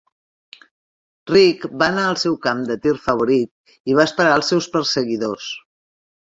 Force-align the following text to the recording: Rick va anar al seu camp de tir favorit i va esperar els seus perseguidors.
Rick 1.31 1.67
va 1.83 1.89
anar 1.93 2.07
al 2.13 2.17
seu 2.23 2.39
camp 2.47 2.65
de 2.71 2.79
tir 2.87 2.95
favorit 3.05 3.77
i 3.93 4.01
va 4.01 4.09
esperar 4.09 4.35
els 4.41 4.53
seus 4.55 4.73
perseguidors. 4.79 5.55